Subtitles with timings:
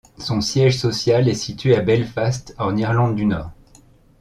[0.17, 3.51] Son siège social est situé à Belfast en Irlande du Nord.